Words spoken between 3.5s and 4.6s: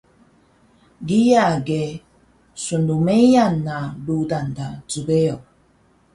na rudan